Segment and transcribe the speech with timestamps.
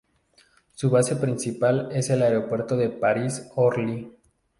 [0.73, 4.11] Su base principal es el Aeropuerto de París-Orly.